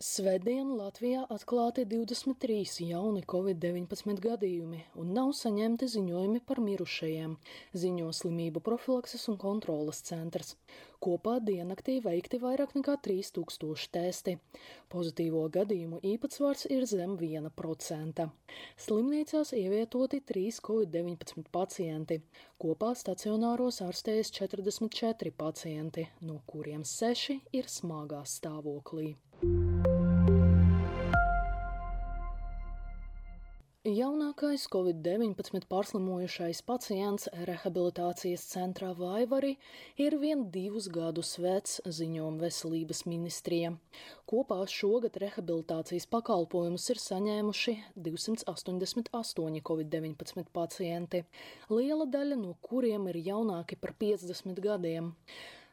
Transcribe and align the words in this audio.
Svētdien 0.00 0.70
Latvijā 0.78 1.26
atklāti 1.28 1.82
23 1.84 2.86
jauni 2.88 3.20
covid-19 3.28 4.22
gadījumi 4.24 4.78
un 5.02 5.10
nav 5.12 5.34
saņemti 5.36 5.88
ziņojumi 5.94 6.40
par 6.48 6.62
mirušajiem, 6.64 7.34
ziņo 7.82 8.06
slimību 8.16 8.62
profilakses 8.64 9.28
un 9.28 9.36
kontrolas 9.42 10.00
centrs. 10.08 10.54
Kopā 11.04 11.34
diennaktī 11.44 11.98
veikti 12.00 12.40
vairāk 12.40 12.72
nekā 12.78 12.96
3000 13.04 13.92
testi. 13.92 14.38
Pozitīvo 14.88 15.44
gadījumu 15.52 16.00
īpatsvars 16.14 16.64
ir 16.72 16.88
zem 16.88 17.18
1%. 17.20 18.28
Slimnīcās 18.86 19.52
ievietoti 19.60 20.24
3 20.32 20.64
covid-19 20.64 21.52
pacienti. 21.52 22.22
Kopā 22.56 22.94
stacionāros 22.96 23.84
ārstējas 23.84 24.32
44 24.40 25.36
pacienti, 25.44 26.08
no 26.24 26.40
kuriem 26.48 26.88
6 26.88 27.42
ir 27.52 27.68
smagā 27.68 28.24
stāvoklī. 28.24 29.10
Jaunākais 33.90 34.68
covid-19 34.70 35.64
pārslimojušais 35.66 36.60
pacients 36.62 37.24
rehabilitācijas 37.48 38.44
centrā 38.46 38.92
Vaivari 38.94 39.56
ir 39.98 40.14
vien 40.22 40.44
divus 40.54 40.86
gadus 40.94 41.32
vecs, 41.42 41.80
ziņojuma 41.98 42.44
veselības 42.44 43.02
ministrija. 43.10 43.72
Kopā 44.30 44.60
šogad 44.70 45.18
rehabilitācijas 45.24 46.06
pakalpojumus 46.12 46.86
ir 46.94 47.02
saņēmuši 47.02 47.74
288 48.06 49.58
covid-19 49.72 50.52
pacienti, 50.54 51.24
liela 51.72 52.06
daļa 52.06 52.38
no 52.44 52.54
kuriem 52.62 53.10
ir 53.10 53.24
jaunāki 53.32 53.80
par 53.80 53.96
50 53.98 54.62
gadiem. 54.68 55.16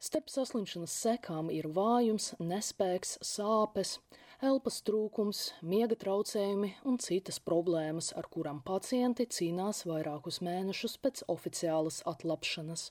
Starp 0.00 0.30
saslimšanas 0.32 0.92
sekām 0.96 1.50
ir 1.52 1.66
vājums, 1.76 2.30
nespēks, 2.40 3.18
sāpes, 3.20 3.98
elpas 4.40 4.78
trūkums, 4.86 5.42
miega 5.60 5.98
traucējumi 6.04 6.70
un 6.88 6.96
citas 7.04 7.36
problēmas, 7.44 8.08
ar 8.16 8.30
kurām 8.32 8.62
pacienti 8.64 9.26
cīnās 9.28 9.82
vairākus 9.90 10.40
mēnešus 10.46 10.96
pēc 11.04 11.20
oficiālas 11.34 12.00
atlapšanas. 12.14 12.86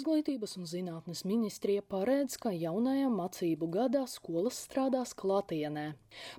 Izglītības 0.00 0.54
un 0.56 0.64
zinātnes 0.64 1.20
ministrija 1.28 1.82
paredz, 1.92 2.38
ka 2.40 2.48
jaunajā 2.56 3.10
mācību 3.12 3.66
gadā 3.74 4.06
skolas 4.08 4.56
strādās 4.64 5.10
klātienē. 5.12 5.82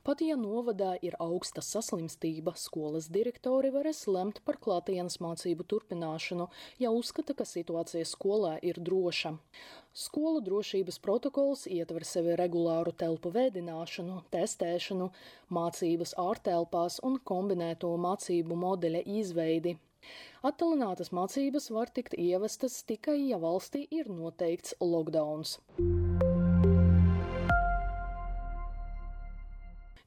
Pat 0.07 0.23
ja 0.25 0.33
novadā 0.39 0.95
ir 1.05 1.13
augsta 1.21 1.61
saslimstība, 1.61 2.55
skolas 2.57 3.11
direktori 3.13 3.69
varēs 3.75 4.07
lemt 4.09 4.39
par 4.47 4.57
klātienes 4.63 5.19
mācību 5.21 5.67
turpināšanu, 5.73 6.47
ja 6.81 6.89
uzskata, 6.89 7.35
ka 7.37 7.45
situācija 7.45 8.07
skolā 8.09 8.55
ir 8.65 8.81
droša. 8.81 9.35
Skolu 9.93 10.41
drošības 10.47 10.97
protokols 11.05 11.67
ietver 11.69 12.07
sevi 12.07 12.33
regulāru 12.41 12.95
telpu 12.97 13.29
vēdināšanu, 13.37 14.23
testēšanu, 14.33 15.11
mācības 15.53 16.17
ārtelpās 16.25 16.97
un 17.05 17.21
kombinēto 17.21 17.93
mācību 18.09 18.57
modeļa 18.65 19.05
izveidi. 19.21 19.77
Attālinātas 20.47 21.11
mācības 21.13 21.69
var 21.75 21.91
tikt 21.93 22.17
ievestas 22.17 22.81
tikai, 22.87 23.17
ja 23.29 23.37
valstī 23.41 23.85
ir 23.91 24.09
noteikts 24.09 24.75
lockdowns. 24.81 25.59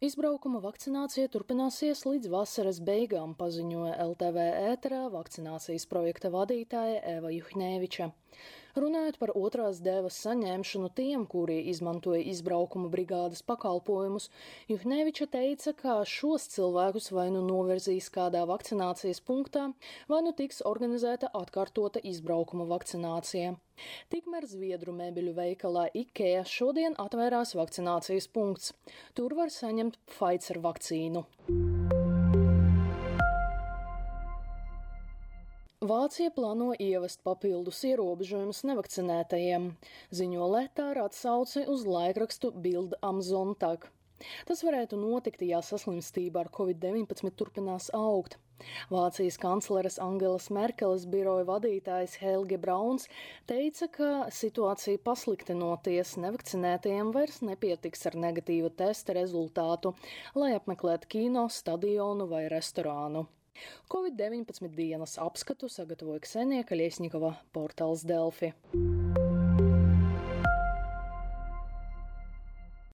Izbraukuma 0.05 0.59
vakcinācija 0.61 1.31
turpināsies 1.33 2.03
līdz 2.05 2.29
vasaras 2.33 2.81
beigām, 2.85 3.33
paziņoja 3.39 3.95
LTV 4.05 4.43
ēterā 4.75 5.05
vakcinācijas 5.15 5.87
projekta 5.89 6.29
vadītāja 6.35 6.99
Eva 7.15 7.31
Juhņēviča. 7.33 8.11
Runājot 8.75 9.21
par 9.21 9.31
otrās 9.39 9.79
devas 9.85 10.17
saņemšanu 10.25 10.89
tiem, 10.99 11.25
kuri 11.31 11.61
izmantoja 11.71 12.25
izbraukuma 12.33 12.89
brigādes 12.91 13.45
pakalpojumus, 13.47 14.31
Juhneviča 14.71 15.29
teica, 15.31 15.75
ka 15.79 16.01
šos 16.09 16.49
cilvēkus 16.57 17.13
vai 17.15 17.29
nu 17.35 17.45
novirzīs 17.47 18.11
kādā 18.15 18.43
vakcinācijas 18.51 19.23
punktā, 19.23 19.69
vai 20.11 20.25
nu 20.27 20.35
tiks 20.35 20.65
organizēta 20.67 21.31
atkārtota 21.39 22.03
izbraukuma 22.03 22.67
vakcinācija. 22.73 23.55
Tikmēr 24.11 24.49
Zviedru 24.51 24.95
mēbeļu 24.99 25.37
veikalā 25.39 25.87
IKEA 26.03 26.43
šodien 26.47 26.99
atvērās 26.99 27.55
vakcinācijas 27.59 28.27
punkts. 28.35 28.75
Tur 29.15 29.39
var 29.39 29.55
saņemt 29.55 30.03
Pfizer 30.11 30.63
vakcīnu. 30.67 31.27
Vācija 35.85 36.31
plāno 36.33 36.71
ievest 36.81 37.19
papildus 37.27 37.83
ierobežojumus 37.85 38.63
nevakcinētajiem, 38.65 39.67
ziņo 40.17 40.47
Letā 40.49 40.87
ar 40.95 41.01
atsauci 41.03 41.67
uz 41.69 41.83
laikrakstu 41.85 42.55
Bild 42.65 42.95
am 43.05 43.19
Sonntag. 43.27 43.85
Tas 44.49 44.63
varētu 44.65 44.97
notikt, 44.97 45.45
ja 45.45 45.61
saslimstība 45.61 46.41
ar 46.41 46.51
covid-19 46.57 47.35
turpinās 47.37 47.91
augt. 47.93 48.39
Vācijas 48.89 49.37
kancleres 49.43 50.01
Angelas 50.01 50.49
Merkeles 50.49 51.05
biroja 51.05 51.45
vadītājs 51.53 52.17
Helge 52.23 52.57
Brauns 52.65 53.05
teica, 53.45 53.91
ka 53.99 54.11
situācija 54.33 55.05
pasliktinoties 55.05 56.17
nevakcinētajiem 56.25 57.13
vairs 57.13 57.43
nepietiks 57.45 58.09
ar 58.09 58.21
negatīvu 58.25 58.73
testa 58.81 59.21
rezultātu, 59.21 59.93
lai 60.33 60.55
apmeklētu 60.57 61.17
kino, 61.19 61.51
stadionu 61.53 62.33
vai 62.33 62.47
restorānu. 62.49 63.29
Covid-19 63.93 64.71
dienas 64.77 65.19
apskatu 65.23 65.69
sagatavoja 65.73 66.25
Ksenija 66.27 66.67
Kaļiesņikova 66.69 67.35
portāls 67.55 68.07
Delfi. 68.09 68.53